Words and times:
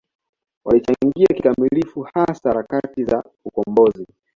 Walichangia 0.65 1.27
kikamilifu 1.35 2.01
hasa 2.13 2.49
harakati 2.49 3.03
za 3.05 3.23
ukombozi 3.45 4.07